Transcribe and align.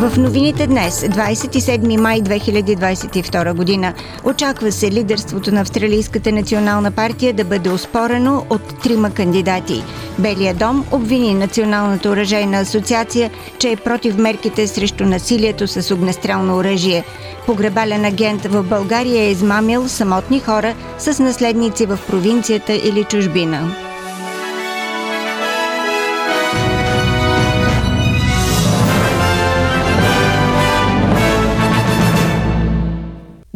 В 0.00 0.18
новините 0.18 0.66
днес, 0.66 1.00
27 1.00 2.00
май 2.00 2.20
2022 2.20 3.54
година, 3.54 3.94
очаква 4.24 4.72
се 4.72 4.90
лидерството 4.90 5.54
на 5.54 5.60
Австралийската 5.60 6.32
национална 6.32 6.90
партия 6.90 7.32
да 7.32 7.44
бъде 7.44 7.70
оспорено 7.70 8.46
от 8.50 8.82
трима 8.82 9.10
кандидати. 9.10 9.82
Белия 10.18 10.54
дом 10.54 10.84
обвини 10.92 11.34
Националната 11.34 12.10
оръжейна 12.10 12.58
асоциация, 12.58 13.30
че 13.58 13.70
е 13.70 13.76
против 13.76 14.16
мерките 14.16 14.66
срещу 14.66 15.04
насилието 15.04 15.68
с 15.68 15.94
огнестрелно 15.94 16.56
оръжие. 16.56 17.04
Погребален 17.46 18.04
агент 18.04 18.44
в 18.44 18.62
България 18.62 19.22
е 19.22 19.30
измамил 19.30 19.88
самотни 19.88 20.40
хора 20.40 20.74
с 20.98 21.18
наследници 21.18 21.86
в 21.86 21.98
провинцията 22.08 22.72
или 22.72 23.04
чужбина. 23.04 23.89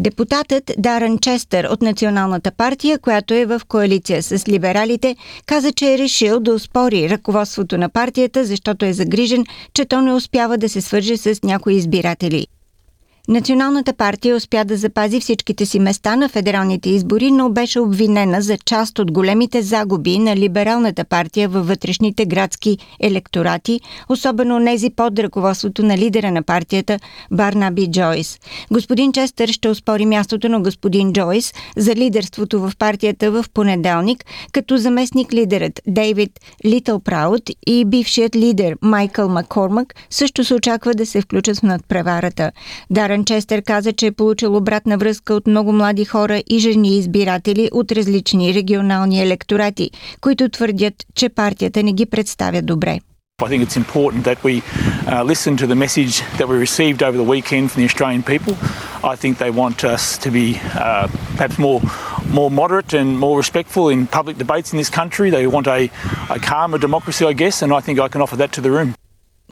Депутатът 0.05 0.71
Дарън 0.79 1.19
Честър 1.19 1.65
от 1.65 1.83
Националната 1.83 2.51
партия, 2.51 2.99
която 2.99 3.35
е 3.35 3.47
в 3.47 3.61
коалиция 3.69 4.23
с 4.23 4.49
либералите, 4.49 5.17
каза, 5.47 5.73
че 5.73 5.95
е 5.95 5.99
решил 5.99 6.41
да 6.41 6.55
успори 6.55 7.11
ръководството 7.11 7.79
на 7.79 7.89
партията, 7.89 8.45
защото 8.45 8.87
е 8.87 8.93
загрижен, 8.93 9.45
че 9.75 9.85
то 9.85 10.01
не 10.01 10.13
успява 10.13 10.59
да 10.59 10.69
се 10.69 10.81
свърже 10.81 11.17
с 11.17 11.43
някои 11.43 11.75
избиратели. 11.75 12.47
Националната 13.29 13.93
партия 13.93 14.37
успя 14.37 14.65
да 14.65 14.77
запази 14.77 15.21
всичките 15.21 15.67
си 15.67 15.79
места 15.79 16.17
на 16.17 16.29
федералните 16.29 16.91
избори, 16.91 17.31
но 17.31 17.51
беше 17.51 17.81
обвинена 17.81 18.43
за 18.43 18.59
част 18.59 18.99
от 18.99 19.13
големите 19.13 19.63
загуби 19.63 20.19
на 20.19 20.37
либералната 20.37 21.05
партия 21.05 21.49
във 21.49 21.67
вътрешните 21.67 22.27
градски 22.27 22.79
електорати, 23.01 23.81
особено 24.09 24.59
нези 24.59 24.91
под 24.91 25.19
ръководството 25.19 25.83
на 25.83 25.99
лидера 25.99 26.31
на 26.31 26.43
партията 26.43 26.99
Барнаби 27.31 27.91
Джойс. 27.91 28.39
Господин 28.71 29.13
Честър 29.13 29.49
ще 29.49 29.69
успори 29.69 30.07
мястото 30.07 30.49
на 30.49 30.61
господин 30.61 31.13
Джойс 31.13 31.55
за 31.77 31.95
лидерството 31.95 32.61
в 32.61 32.73
партията 32.79 33.31
в 33.31 33.45
понеделник, 33.55 34.25
като 34.53 34.77
заместник 34.77 35.33
лидерът 35.33 35.81
Дейвид 35.87 36.41
Литъл 36.65 37.01
Праут 37.01 37.43
и 37.67 37.85
бившият 37.85 38.37
лидер 38.37 38.77
Майкъл 38.83 39.29
Маккормак 39.29 39.95
също 40.11 40.45
се 40.45 40.55
очаква 40.55 40.95
да 40.95 41.07
се 41.07 41.21
включат 41.21 41.59
в 41.59 41.63
надпреварата. 41.63 42.53
Дара 42.91 43.14
Честър 43.23 43.63
каза, 43.63 43.93
че 43.93 44.07
е 44.07 44.13
получил 44.13 44.57
обратна 44.57 44.99
връзка 44.99 45.35
от 45.35 45.47
много 45.47 45.73
млади 45.73 46.05
хора 46.05 46.43
и 46.51 46.59
жени 46.59 46.99
избиратели 46.99 47.71
от 47.73 47.93
различни 47.93 48.55
регионални 48.55 49.23
електорати, 49.23 49.91
които 50.21 50.49
твърдят, 50.49 50.95
че 51.15 51.29
партията 51.29 51.83
не 51.83 51.93
ги 51.93 52.07
представя 52.07 52.63
добре. 52.63 53.01
I 53.43 53.49
think 53.49 53.63
it's 53.65 53.77
important 53.77 54.23
that 54.31 54.39
we 54.45 54.55
uh, 54.63 55.25
listen 55.33 55.57
to 55.57 55.67
the 55.67 55.75
message 55.75 56.15
that 56.39 56.47
we 56.49 56.57
received 56.57 57.01
over 57.03 57.17
the 57.23 57.31
weekend 57.35 57.65
from 57.71 57.79
the 57.83 57.89
Australian 57.91 58.23
people. 58.23 58.55
I 59.13 59.17
think 59.17 59.39
they 59.39 59.51
want 59.51 59.79
us 59.95 60.17
to 60.25 60.31
be 60.31 60.47
uh, 60.55 61.09
perhaps 61.37 61.59
more 61.59 61.81
more 62.39 62.51
moderate 62.51 62.93
and 63.01 63.19
more 63.19 63.37
respectful 63.37 63.85
in 63.95 64.07
public 64.07 64.37
debates 64.39 64.73
in 64.73 64.79
this 64.79 64.93
country. 65.01 65.31
They 65.31 65.47
want 65.49 65.67
a, 65.67 65.91
a 66.31 66.39
calmer 66.51 66.79
democracy, 66.79 67.25
I 67.25 67.33
guess, 67.33 67.63
and 67.63 67.73
I 67.73 67.81
think 67.81 67.99
I 67.99 68.09
can 68.09 68.21
offer 68.23 68.37
that 68.37 68.53
to 68.53 68.61
the 68.61 68.71
room. 68.71 68.95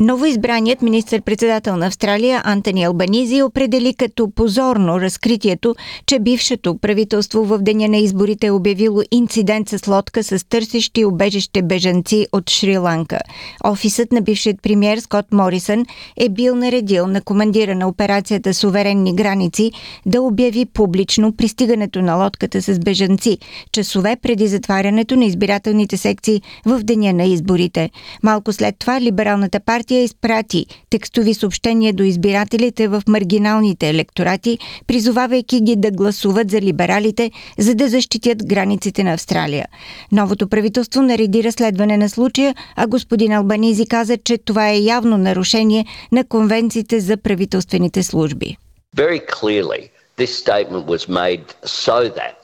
Новоизбраният 0.01 0.83
министр-председател 0.83 1.77
на 1.77 1.87
Австралия 1.87 2.43
Антони 2.45 2.85
Албанизи 2.85 3.43
определи 3.43 3.95
като 3.95 4.31
позорно 4.31 5.01
разкритието, 5.01 5.75
че 6.07 6.19
бившето 6.19 6.79
правителство 6.79 7.45
в 7.45 7.59
деня 7.59 7.89
на 7.89 7.97
изборите 7.97 8.47
е 8.47 8.51
обявило 8.51 9.03
инцидент 9.11 9.69
с 9.69 9.87
лодка 9.89 10.25
с 10.25 10.49
търсещи 10.49 11.05
убежище 11.05 11.63
бежанци 11.63 12.27
от 12.33 12.51
Шри-Ланка. 12.51 13.19
Офисът 13.65 14.13
на 14.13 14.21
бившият 14.21 14.63
премьер 14.63 14.99
Скот 14.99 15.33
Морисън 15.33 15.87
е 16.17 16.29
бил 16.29 16.57
наредил 16.57 17.07
на 17.07 17.21
командира 17.23 17.75
на 17.75 17.89
операцията 17.89 18.55
Суверенни 18.55 19.15
граници 19.15 19.73
да 20.07 20.23
обяви 20.23 20.67
публично 20.67 21.33
пристигането 21.37 22.03
на 22.03 22.15
лодката 22.15 22.63
с 22.63 22.79
бежанци, 22.79 23.39
часове 23.73 24.17
преди 24.23 24.47
затварянето 24.47 25.17
на 25.17 25.25
избирателните 25.25 25.97
секции 25.97 26.43
в 26.67 26.83
деня 26.83 27.13
на 27.13 27.25
изборите. 27.25 27.91
Малко 28.23 28.53
след 28.53 28.79
това 28.79 29.01
либералната 29.01 29.61
партия 29.61 29.82
партия 29.83 30.03
изпрати 30.03 30.67
текстови 30.91 31.35
съобщения 31.35 31.93
до 31.93 32.03
избирателите 32.03 32.89
в 32.89 33.03
маргиналните 33.09 33.89
електорати, 33.89 34.59
призовавайки 34.87 35.61
ги 35.61 35.77
да 35.77 35.91
гласуват 35.91 36.51
за 36.51 36.61
либералите, 36.61 37.31
за 37.59 37.75
да 37.75 37.89
защитят 37.89 38.47
границите 38.47 39.05
на 39.05 39.13
Австралия. 39.13 39.67
Новото 40.13 40.49
правителство 40.49 41.03
нареди 41.03 41.45
разследване 41.45 41.97
на 41.97 42.09
случая, 42.09 42.55
а 42.77 42.87
господин 42.87 43.33
Албанизи 43.33 43.87
каза, 43.87 44.17
че 44.17 44.39
това 44.39 44.71
е 44.71 44.79
явно 44.79 45.19
нарушение 45.19 45.87
на 46.13 46.25
конвенциите 46.25 47.01
за 47.01 47.17
правителствените 47.17 48.03
служби. 48.03 48.57
Very 48.97 49.21
clearly, 49.41 49.91
this 50.19 50.33
statement 50.45 50.85
was 50.87 51.09
made 51.09 51.45
so 51.65 51.99
that 52.19 52.35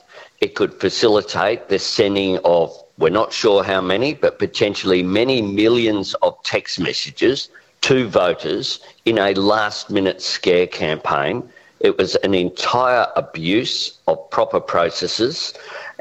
it 0.41 0.51
could 0.57 0.73
facilitate 0.85 1.59
the 1.69 1.79
sending 1.79 2.33
of 2.43 2.67
We're 2.99 3.09
not 3.09 3.31
sure 3.31 3.63
how 3.63 3.79
many, 3.79 4.13
but 4.13 4.39
potentially 4.39 5.03
many 5.03 5.41
millions 5.41 6.15
of 6.15 6.35
text 6.43 6.81
messages 6.81 7.47
to 7.81 8.09
voters 8.09 8.81
in 9.05 9.17
a 9.17 9.33
last 9.35 9.89
minute 9.89 10.21
scare 10.21 10.67
campaign. 10.67 11.49
It 11.79 11.97
was 11.97 12.15
an 12.17 12.33
entire 12.33 13.07
abuse 13.15 13.97
of 14.09 14.29
proper 14.31 14.59
processes 14.59 15.53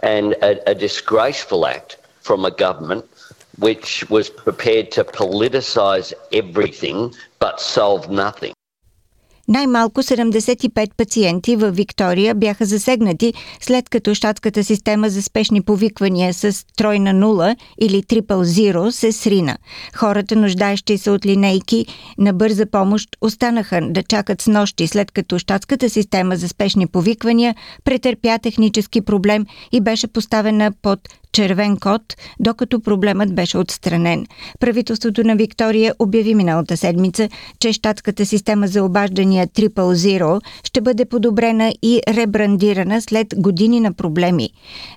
and 0.03 0.33
a, 0.43 0.71
a 0.71 0.75
disgraceful 0.75 1.67
act 1.67 1.99
from 2.21 2.45
a 2.45 2.51
government 2.51 3.05
which 3.59 4.09
was 4.11 4.29
prepared 4.29 4.91
to 4.93 5.05
politicise 5.05 6.13
everything 6.33 7.15
but 7.39 7.61
solve 7.61 8.11
nothing. 8.11 8.55
Най-малко 9.49 10.03
75 10.03 10.95
пациенти 10.97 11.57
в 11.57 11.71
Виктория 11.71 12.35
бяха 12.35 12.65
засегнати 12.65 13.35
след 13.61 13.89
като 13.89 14.15
щатската 14.15 14.65
система 14.65 15.11
за 15.11 15.23
спешни 15.23 15.63
повиквания 15.63 16.35
с 16.35 16.67
тройна 16.77 17.13
нула 17.13 17.57
или 17.81 18.03
трипъл 18.03 18.45
зиро 18.45 18.93
се 18.93 19.13
срина. 19.13 19.57
Хората, 19.95 20.37
нуждаещи 20.37 20.99
се 20.99 21.11
от 21.11 21.27
линейки 21.27 21.87
на 22.19 22.33
бърза 22.33 22.67
помощ, 22.67 23.09
останаха 23.21 23.81
да 23.91 24.03
чакат 24.03 24.43
с 24.43 24.47
нощи, 24.47 24.87
след 24.87 25.11
като 25.11 25.39
щатската 25.39 25.91
система 25.91 26.37
за 26.37 26.49
спешни 26.49 26.87
повиквания 26.87 27.55
претърпя 27.85 28.39
технически 28.39 29.01
проблем 29.01 29.47
и 29.73 29.81
беше 29.81 30.07
поставена 30.07 30.73
под 30.83 31.01
червен 31.33 31.77
код, 31.77 32.03
докато 32.41 32.81
проблемът 32.81 33.35
беше 33.35 33.59
отстранен. 33.59 34.27
Правителството 34.61 35.25
на 35.25 35.37
Виктория 35.37 35.95
обяви 35.99 36.35
миналата 36.35 36.77
седмица, 36.77 37.29
че 37.61 37.73
щатската 37.73 38.27
система 38.27 38.69
за 38.69 38.85
обаждания 38.85 39.47
Triple 39.47 39.95
Zero 39.95 40.41
ще 40.65 40.81
бъде 40.81 41.05
подобрена 41.05 41.73
и 41.83 42.01
ребрандирана 42.09 43.03
след 43.03 43.35
години 43.37 43.81
на 43.81 43.93
проблеми. 43.93 44.51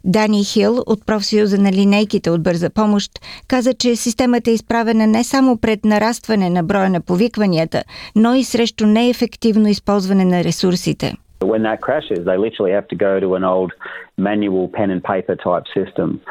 Дани 0.04 0.44
Хил 0.44 0.84
от 0.86 1.06
профсъюза 1.06 1.58
на 1.58 1.72
линейките 1.72 2.30
от 2.30 2.44
бърза 2.44 2.70
помощ 2.70 3.12
каза, 3.48 3.74
че 3.74 3.96
системата 3.96 4.52
е 4.52 4.54
изправена 4.54 5.08
не 5.08 5.24
само 5.24 5.58
пред 5.58 5.86
нарастване 5.86 6.50
на 6.50 6.64
броя 6.64 6.90
на 6.90 7.02
повикванията, 7.02 7.84
но 8.16 8.36
и 8.36 8.44
срещу 8.44 8.86
неефективно 8.86 9.68
използване 9.68 10.26
на 10.26 10.44
ресурсите. 10.44 11.14
When 11.42 11.64
that 11.64 11.82
crashes, 11.82 12.26
they 12.26 12.38
literally 12.38 12.72
have 12.72 12.88
to 12.90 12.96
go 12.96 13.20
to 13.20 13.36
an 13.36 13.44
old 13.44 13.74
manual 14.18 14.68
pen 14.68 14.92
and 14.92 15.04
paper 15.04 15.36
type 15.36 15.64
system 15.74 16.22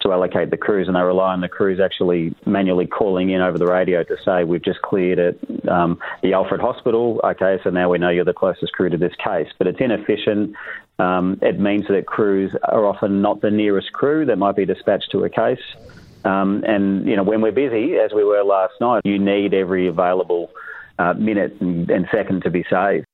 to 0.00 0.12
allocate 0.12 0.50
the 0.50 0.56
crews, 0.56 0.86
and 0.86 0.96
they 0.96 1.00
rely 1.00 1.32
on 1.32 1.40
the 1.40 1.48
crews 1.48 1.80
actually 1.80 2.34
manually 2.46 2.86
calling 2.86 3.30
in 3.30 3.40
over 3.40 3.58
the 3.58 3.66
radio 3.66 4.02
to 4.04 4.16
say, 4.24 4.44
We've 4.44 4.64
just 4.64 4.80
cleared 4.82 5.18
at 5.18 5.68
um, 5.68 5.98
the 6.22 6.32
Alfred 6.32 6.60
Hospital. 6.60 7.20
Okay, 7.24 7.58
so 7.62 7.70
now 7.70 7.90
we 7.90 7.98
know 7.98 8.08
you're 8.08 8.24
the 8.24 8.32
closest 8.32 8.72
crew 8.72 8.88
to 8.88 8.96
this 8.96 9.14
case. 9.22 9.48
But 9.58 9.66
it's 9.66 9.80
inefficient. 9.80 10.54
Um, 10.98 11.38
it 11.42 11.58
means 11.58 11.86
that 11.88 12.06
crews 12.06 12.54
are 12.64 12.86
often 12.86 13.20
not 13.20 13.40
the 13.40 13.50
nearest 13.50 13.92
crew 13.92 14.24
that 14.26 14.36
might 14.36 14.56
be 14.56 14.64
dispatched 14.64 15.10
to 15.12 15.24
a 15.24 15.30
case. 15.30 15.60
Um, 16.24 16.62
and, 16.66 17.06
you 17.06 17.16
know, 17.16 17.22
when 17.22 17.40
we're 17.40 17.52
busy, 17.52 17.96
as 17.96 18.12
we 18.12 18.24
were 18.24 18.44
last 18.44 18.74
night, 18.80 19.02
you 19.04 19.18
need 19.18 19.54
every 19.54 19.86
available 19.86 20.50
uh, 20.98 21.14
minute 21.14 21.56
and, 21.60 21.90
and 21.90 22.06
second 22.12 22.42
to 22.42 22.50
be 22.50 22.64
saved. 22.70 23.06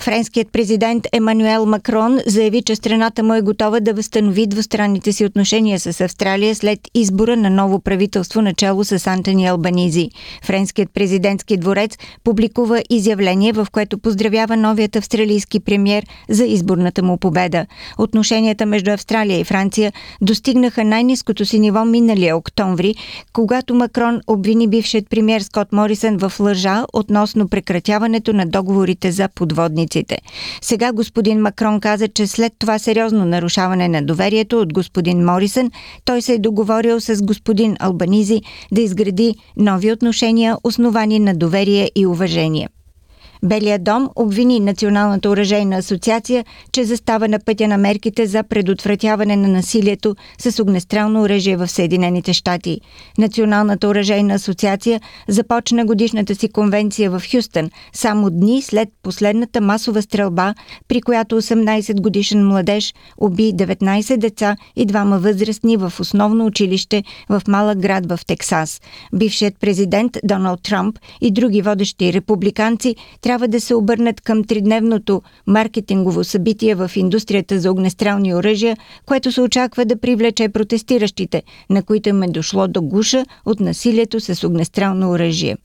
Френският 0.00 0.52
президент 0.52 1.06
Емануел 1.12 1.66
Макрон 1.66 2.18
заяви, 2.26 2.62
че 2.62 2.76
страната 2.76 3.22
му 3.22 3.34
е 3.34 3.40
готова 3.40 3.80
да 3.80 3.94
възстанови 3.94 4.46
двустранните 4.46 5.12
си 5.12 5.24
отношения 5.24 5.80
с 5.80 6.00
Австралия 6.00 6.54
след 6.54 6.80
избора 6.94 7.36
на 7.36 7.50
ново 7.50 7.80
правителство 7.80 8.42
начало 8.42 8.84
с 8.84 9.06
Антони 9.06 9.46
Албанизи. 9.46 10.10
Френският 10.42 10.90
президентски 10.90 11.56
дворец 11.56 11.98
публикува 12.24 12.82
изявление, 12.90 13.52
в 13.52 13.66
което 13.72 13.98
поздравява 13.98 14.56
новият 14.56 14.96
австралийски 14.96 15.60
премьер 15.60 16.06
за 16.28 16.44
изборната 16.44 17.02
му 17.02 17.16
победа. 17.16 17.66
Отношенията 17.98 18.66
между 18.66 18.90
Австралия 18.90 19.40
и 19.40 19.44
Франция 19.44 19.92
достигнаха 20.20 20.84
най-низкото 20.84 21.44
си 21.44 21.58
ниво 21.58 21.84
миналия 21.84 22.36
октомври, 22.36 22.94
когато 23.32 23.74
Макрон 23.74 24.20
обвини 24.26 24.68
бившият 24.68 25.10
премьер 25.10 25.40
Скот 25.40 25.72
Морисън 25.72 26.16
в 26.18 26.32
лъжа 26.40 26.84
относно 26.92 27.48
прекратяването 27.48 28.32
на 28.32 28.46
договорите 28.46 29.12
за 29.12 29.28
подводни 29.28 29.85
пътниците. 29.86 30.18
Сега 30.62 30.92
господин 30.92 31.40
Макрон 31.40 31.80
каза, 31.80 32.08
че 32.08 32.26
след 32.26 32.52
това 32.58 32.78
сериозно 32.78 33.24
нарушаване 33.24 33.88
на 33.88 34.02
доверието 34.02 34.60
от 34.60 34.72
господин 34.72 35.24
Морисън, 35.24 35.70
той 36.04 36.22
се 36.22 36.34
е 36.34 36.38
договорил 36.38 37.00
с 37.00 37.22
господин 37.22 37.76
Албанизи 37.80 38.42
да 38.72 38.80
изгради 38.80 39.34
нови 39.56 39.92
отношения, 39.92 40.56
основани 40.64 41.18
на 41.18 41.34
доверие 41.34 41.90
и 41.94 42.06
уважение. 42.06 42.68
Белия 43.42 43.78
дом 43.78 44.08
обвини 44.16 44.60
Националната 44.60 45.30
оръжейна 45.30 45.76
асоциация, 45.76 46.44
че 46.72 46.84
застава 46.84 47.28
на 47.28 47.38
пътя 47.38 47.68
на 47.68 47.78
мерките 47.78 48.26
за 48.26 48.42
предотвратяване 48.42 49.36
на 49.36 49.48
насилието 49.48 50.16
с 50.38 50.62
огнестрелно 50.62 51.22
оръжие 51.22 51.56
в 51.56 51.68
Съединените 51.68 52.32
щати. 52.32 52.80
Националната 53.18 53.88
оръжейна 53.88 54.34
асоциация 54.34 55.00
започна 55.28 55.84
годишната 55.84 56.34
си 56.34 56.48
конвенция 56.48 57.10
в 57.10 57.22
Хюстън, 57.32 57.70
само 57.92 58.30
дни 58.30 58.62
след 58.62 58.88
последната 59.02 59.60
масова 59.60 60.02
стрелба, 60.02 60.54
при 60.88 61.00
която 61.00 61.42
18 61.42 62.00
годишен 62.00 62.46
младеж 62.46 62.94
уби 63.18 63.52
19 63.54 64.16
деца 64.16 64.56
и 64.76 64.86
двама 64.86 65.18
възрастни 65.18 65.76
в 65.76 65.92
основно 66.00 66.46
училище 66.46 67.04
в 67.28 67.42
малък 67.48 67.78
град 67.78 68.06
в 68.06 68.20
Тексас. 68.26 68.80
Бившият 69.14 69.54
президент 69.60 70.18
Доналд 70.24 70.62
Трамп 70.62 70.98
и 71.20 71.30
други 71.30 71.62
водещи 71.62 72.12
републиканци 72.12 72.96
трябва 73.26 73.48
да 73.48 73.60
се 73.60 73.74
обърнат 73.74 74.20
към 74.20 74.44
тридневното 74.44 75.22
маркетингово 75.46 76.24
събитие 76.24 76.74
в 76.74 76.90
индустрията 76.96 77.60
за 77.60 77.70
огнестрелни 77.70 78.34
оръжия, 78.34 78.76
което 79.06 79.32
се 79.32 79.40
очаква 79.40 79.84
да 79.84 80.00
привлече 80.00 80.48
протестиращите, 80.48 81.42
на 81.70 81.82
които 81.82 82.08
им 82.08 82.22
е 82.22 82.28
дошло 82.28 82.68
до 82.68 82.82
гуша 82.82 83.24
от 83.46 83.60
насилието 83.60 84.20
с 84.20 84.46
огнестрелно 84.46 85.10
оръжие. 85.10 85.56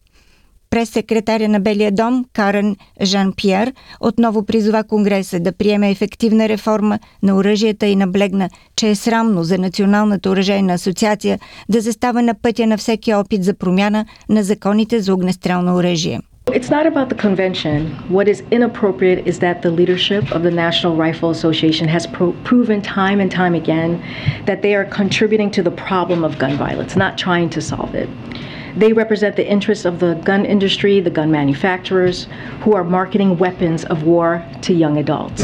Прес-секретаря 0.69 1.47
на 1.47 1.59
Белия 1.59 1.91
дом 1.91 2.25
Карен 2.33 2.75
Жан 3.01 3.33
Пьер 3.41 3.73
отново 3.99 4.45
призова 4.45 4.83
Конгреса 4.83 5.39
да 5.39 5.51
приеме 5.51 5.91
ефективна 5.91 6.49
реформа 6.49 6.99
на 7.23 7.35
оръжията 7.35 7.85
и 7.85 7.95
наблегна, 7.95 8.49
че 8.75 8.89
е 8.89 8.95
срамно 8.95 9.43
за 9.43 9.57
Националната 9.57 10.29
оръжейна 10.29 10.73
асоциация 10.73 11.39
да 11.69 11.81
застава 11.81 12.21
на 12.21 12.33
пътя 12.33 12.67
на 12.67 12.77
всеки 12.77 13.13
опит 13.13 13.43
за 13.43 13.53
промяна 13.53 14.05
на 14.29 14.43
законите 14.43 14.99
за 14.99 15.13
огнестрелно 15.13 15.75
оръжие. 15.75 16.19
It's 16.53 16.69
not 16.69 16.85
about 16.85 17.07
the 17.07 17.15
convention. 17.15 17.91
What 18.09 18.27
is 18.27 18.43
inappropriate 18.51 19.25
is 19.25 19.39
that 19.39 19.61
the 19.61 19.71
leadership 19.71 20.29
of 20.33 20.43
the 20.43 20.51
National 20.51 20.97
Rifle 20.97 21.29
Association 21.29 21.87
has 21.87 22.05
pro- 22.07 22.33
proven 22.43 22.81
time 22.81 23.21
and 23.21 23.31
time 23.31 23.55
again 23.55 24.03
that 24.45 24.61
they 24.61 24.75
are 24.75 24.83
contributing 24.83 25.49
to 25.51 25.63
the 25.63 25.71
problem 25.71 26.25
of 26.25 26.37
gun 26.37 26.57
violence, 26.57 26.97
not 26.97 27.17
trying 27.17 27.49
to 27.51 27.61
solve 27.61 27.95
it. 27.95 28.09
They 28.75 28.91
represent 28.91 29.37
the 29.37 29.49
interests 29.49 29.85
of 29.85 29.99
the 29.99 30.15
gun 30.25 30.45
industry, 30.45 30.99
the 30.99 31.09
gun 31.09 31.31
manufacturers, 31.31 32.27
who 32.61 32.73
are 32.73 32.83
marketing 32.83 33.37
weapons 33.37 33.85
of 33.85 34.03
war 34.03 34.45
to 34.63 34.73
young 34.73 34.97
adults. 34.97 35.43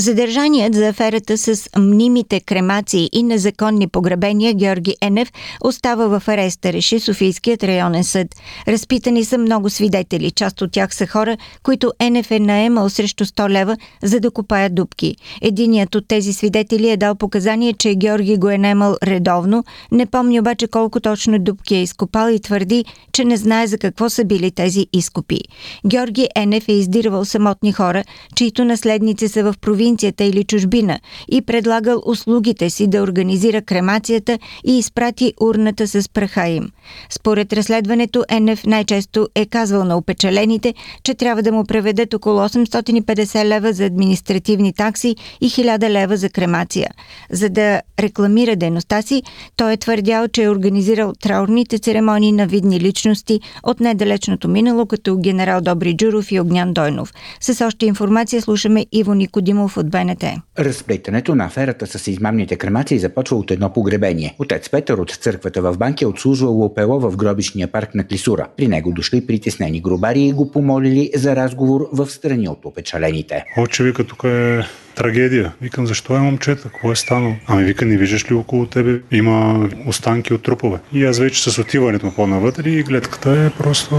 Задържаният 0.00 0.74
за 0.74 0.88
аферата 0.88 1.38
с 1.38 1.70
мнимите 1.78 2.40
кремации 2.40 3.08
и 3.12 3.22
незаконни 3.22 3.88
погребения 3.88 4.54
Георги 4.54 4.94
Енев 5.00 5.32
остава 5.60 6.18
в 6.18 6.28
ареста, 6.28 6.72
реши 6.72 7.00
Софийският 7.00 7.64
районен 7.64 8.04
съд. 8.04 8.28
Разпитани 8.68 9.24
са 9.24 9.38
много 9.38 9.70
свидетели. 9.70 10.30
Част 10.30 10.62
от 10.62 10.72
тях 10.72 10.94
са 10.94 11.06
хора, 11.06 11.36
които 11.62 11.92
Енев 12.00 12.30
е 12.30 12.38
наемал 12.38 12.88
срещу 12.88 13.24
100 13.24 13.48
лева, 13.48 13.76
за 14.02 14.20
да 14.20 14.30
копаят 14.30 14.74
дубки. 14.74 15.16
Единият 15.42 15.94
от 15.94 16.08
тези 16.08 16.32
свидетели 16.32 16.90
е 16.90 16.96
дал 16.96 17.14
показание, 17.14 17.72
че 17.72 17.94
Георги 17.94 18.36
го 18.36 18.48
е 18.48 18.58
наемал 18.58 18.96
редовно, 19.02 19.64
не 19.92 20.06
помни 20.06 20.40
обаче 20.40 20.68
колко 20.68 21.00
точно 21.00 21.38
дубки 21.38 21.74
е 21.76 21.82
изкопал 21.82 22.30
и 22.30 22.40
твърди, 22.40 22.84
че 23.12 23.24
не 23.24 23.36
знае 23.36 23.66
за 23.66 23.78
какво 23.78 24.10
са 24.10 24.24
били 24.24 24.50
тези 24.50 24.86
изкопи. 24.92 25.40
Георги 25.86 26.28
Енев 26.36 26.68
е 26.68 26.72
издирвал 26.72 27.24
самотни 27.24 27.72
хора, 27.72 28.04
чието 28.34 28.64
наследници 28.64 29.28
са 29.28 29.42
в 29.42 29.54
провинция 29.60 29.87
провинцията 29.88 30.24
или 30.24 30.44
чужбина 30.44 30.98
и 31.28 31.42
предлагал 31.42 32.02
услугите 32.06 32.70
си 32.70 32.86
да 32.86 33.02
организира 33.02 33.62
кремацията 33.62 34.38
и 34.64 34.78
изпрати 34.78 35.34
урната 35.40 35.88
с 35.88 36.08
праха 36.08 36.48
им. 36.48 36.70
Според 37.10 37.52
разследването, 37.52 38.24
Енев 38.28 38.66
най-често 38.66 39.28
е 39.34 39.46
казвал 39.46 39.84
на 39.84 39.96
опечалените, 39.96 40.74
че 41.02 41.14
трябва 41.14 41.42
да 41.42 41.52
му 41.52 41.64
преведат 41.64 42.14
около 42.14 42.38
850 42.38 43.44
лева 43.44 43.72
за 43.72 43.84
административни 43.84 44.72
такси 44.72 45.16
и 45.40 45.50
1000 45.50 45.90
лева 45.90 46.16
за 46.16 46.28
кремация. 46.30 46.90
За 47.30 47.48
да 47.48 47.80
рекламира 47.98 48.56
дейността 48.56 49.02
си, 49.02 49.22
той 49.56 49.72
е 49.72 49.76
твърдял, 49.76 50.28
че 50.28 50.42
е 50.42 50.50
организирал 50.50 51.12
траурните 51.20 51.78
церемонии 51.78 52.32
на 52.32 52.46
видни 52.46 52.80
личности 52.80 53.40
от 53.62 53.80
недалечното 53.80 54.48
минало, 54.48 54.86
като 54.86 55.16
генерал 55.16 55.60
Добри 55.60 55.96
Джуров 55.96 56.32
и 56.32 56.40
Огнян 56.40 56.72
Дойнов. 56.72 57.14
С 57.40 57.66
още 57.66 57.86
информация 57.86 58.42
слушаме 58.42 58.86
Иво 58.92 59.14
Никодимов 59.14 59.77
от 59.78 59.90
БНТ. 59.90 60.24
Разплетането 60.58 61.34
на 61.34 61.44
аферата 61.44 61.86
с 61.86 62.06
измамните 62.06 62.56
кремации 62.56 62.98
започва 62.98 63.36
от 63.36 63.50
едно 63.50 63.72
погребение. 63.72 64.34
Отец 64.38 64.70
Петър 64.70 64.98
от 64.98 65.10
църквата 65.10 65.62
в 65.62 65.78
Банки 65.78 66.04
е 66.04 66.06
отслужвал 66.06 66.64
опело 66.64 67.00
в 67.00 67.16
гробишния 67.16 67.68
парк 67.68 67.94
на 67.94 68.06
Клисура. 68.06 68.46
При 68.56 68.68
него 68.68 68.92
дошли 68.92 69.26
притеснени 69.26 69.80
гробари 69.80 70.20
и 70.20 70.32
го 70.32 70.50
помолили 70.50 71.10
за 71.14 71.36
разговор 71.36 71.88
в 71.92 72.10
страни 72.10 72.48
от 72.48 72.64
опечалените. 72.64 73.44
Оче 73.58 73.84
вика, 73.84 74.04
тук 74.04 74.24
е 74.24 74.62
трагедия. 74.98 75.52
Викам, 75.62 75.86
защо 75.86 76.16
е 76.16 76.18
момчета? 76.18 76.62
Какво 76.62 76.92
е 76.92 76.96
станало? 76.96 77.34
Ами 77.46 77.64
вика, 77.64 77.84
не 77.84 77.96
виждаш 77.96 78.30
ли 78.30 78.34
около 78.34 78.66
тебе? 78.66 79.00
Има 79.12 79.68
останки 79.86 80.34
от 80.34 80.42
трупове. 80.42 80.78
И 80.92 81.04
аз 81.04 81.18
вече 81.18 81.50
с 81.50 81.58
отиването 81.58 82.12
по-навътре 82.16 82.70
и 82.70 82.82
гледката 82.82 83.30
е 83.30 83.50
просто... 83.50 83.94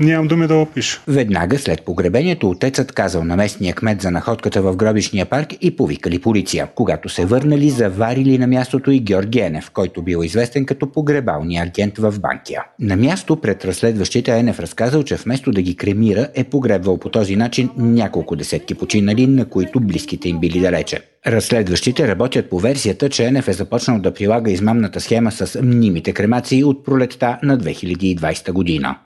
Нямам 0.00 0.28
думи 0.28 0.46
да 0.46 0.54
опиша. 0.54 1.00
Веднага 1.08 1.58
след 1.58 1.82
погребението 1.82 2.50
отецът 2.50 2.92
казал 2.92 3.24
на 3.24 3.36
местния 3.36 3.74
кмет 3.74 4.02
за 4.02 4.10
находката 4.10 4.62
в 4.62 4.76
гробишния 4.76 5.26
парк 5.26 5.48
и 5.60 5.76
повикали 5.76 6.18
полиция. 6.18 6.68
Когато 6.74 7.08
се 7.08 7.26
върнали, 7.26 7.70
заварили 7.70 8.38
на 8.38 8.46
мястото 8.46 8.90
и 8.90 9.00
Георги 9.00 9.40
Енев, 9.40 9.70
който 9.70 10.02
бил 10.02 10.22
известен 10.24 10.66
като 10.66 10.92
погребалния 10.92 11.62
агент 11.62 11.98
в 11.98 12.14
Банкия. 12.20 12.62
На 12.80 12.96
място 12.96 13.36
пред 13.36 13.64
разследващите 13.64 14.38
Енев 14.38 14.60
разказал, 14.60 15.02
че 15.02 15.16
вместо 15.16 15.52
да 15.52 15.62
ги 15.62 15.76
кремира, 15.76 16.28
е 16.34 16.44
погребвал 16.44 16.98
по 16.98 17.08
този 17.08 17.36
начин 17.36 17.70
няколко 17.76 18.36
десетки 18.36 18.74
починали, 18.74 19.26
на 19.26 19.44
които 19.44 19.80
близките 19.80 20.28
им 20.28 20.37
били 20.38 20.60
далече. 20.60 21.00
Разследващите 21.26 22.08
работят 22.08 22.50
по 22.50 22.58
версията, 22.58 23.08
че 23.08 23.30
НФ 23.30 23.48
е 23.48 23.52
започнал 23.52 24.00
да 24.00 24.14
прилага 24.14 24.50
измамната 24.50 25.00
схема 25.00 25.32
с 25.32 25.62
мнимите 25.62 26.12
кремации 26.12 26.64
от 26.64 26.84
пролетта 26.84 27.38
на 27.42 27.58
2020 27.58 28.52
година. 28.52 28.96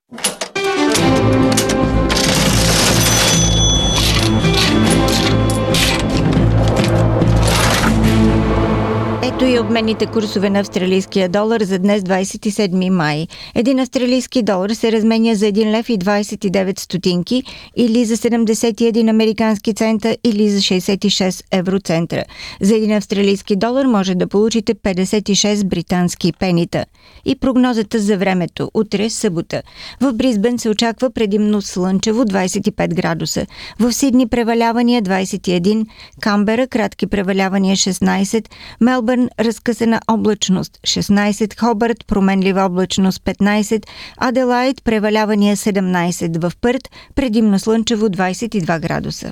Ето 9.35 9.45
и 9.45 9.59
обменните 9.59 10.05
курсове 10.05 10.49
на 10.49 10.59
австралийския 10.59 11.29
долар 11.29 11.61
за 11.61 11.79
днес 11.79 12.01
27 12.01 12.89
май. 12.89 13.27
Един 13.55 13.79
австралийски 13.79 14.43
долар 14.43 14.69
се 14.69 14.91
разменя 14.91 15.35
за 15.35 15.45
1 15.45 15.71
лев 15.71 15.89
и 15.89 15.97
29 15.97 16.79
стотинки 16.79 17.43
или 17.75 18.05
за 18.05 18.17
71 18.17 19.09
американски 19.09 19.73
цента 19.73 20.17
или 20.23 20.49
за 20.49 20.59
66 20.59 21.43
евроцентра. 21.51 22.23
За 22.61 22.75
един 22.75 22.91
австралийски 22.91 23.55
долар 23.55 23.85
може 23.85 24.15
да 24.15 24.27
получите 24.27 24.75
56 24.75 25.65
британски 25.65 26.33
пенита. 26.39 26.85
И 27.25 27.35
прогнозата 27.35 27.99
за 27.99 28.17
времето. 28.17 28.71
Утре, 28.73 29.09
събота. 29.09 29.61
В 30.01 30.13
Бризбен 30.13 30.59
се 30.59 30.69
очаква 30.69 31.09
предимно 31.09 31.61
слънчево 31.61 32.23
25 32.23 32.93
градуса. 32.93 33.45
В 33.79 33.93
Сидни 33.93 34.27
превалявания 34.27 35.01
21, 35.01 35.85
Камбера 36.21 36.67
кратки 36.67 37.07
превалявания 37.07 37.75
16, 37.75 38.45
Мелбърн 38.81 39.22
разкъсана 39.39 40.01
облачност 40.07 40.79
16, 40.87 41.59
Хобърт 41.59 42.07
променлива 42.07 42.61
облачност 42.61 43.23
15, 43.23 43.83
Аделайт 44.17 44.83
превалявания 44.83 45.55
17, 45.55 46.41
в 46.41 46.51
Пърт 46.61 46.89
предимно 47.15 47.59
слънчево 47.59 48.05
22 48.07 48.79
градуса. 48.79 49.31